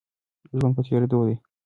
ژوند 0.59 0.73
په 0.75 0.81
تېرېدو 0.87 1.19
دی. 1.27 1.35